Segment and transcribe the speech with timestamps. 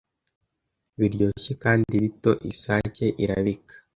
[0.99, 3.75] Biryoshye kandi bito; Isake irabika